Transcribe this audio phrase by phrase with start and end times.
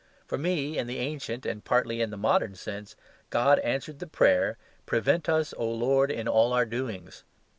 [0.25, 2.95] For me, in the ancient and partly in the modern sense,
[3.29, 7.23] God answered the prayer, "Prevent us, O Lord, in all our doings."